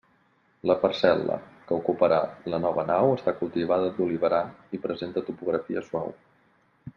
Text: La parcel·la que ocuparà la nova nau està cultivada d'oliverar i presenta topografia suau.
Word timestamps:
La 0.69 0.75
parcel·la 0.85 1.35
que 1.67 1.75
ocuparà 1.77 2.17
la 2.53 2.59
nova 2.63 2.85
nau 2.87 3.13
està 3.17 3.35
cultivada 3.43 3.93
d'oliverar 3.99 4.41
i 4.79 4.81
presenta 4.87 5.25
topografia 5.29 5.85
suau. 5.93 6.11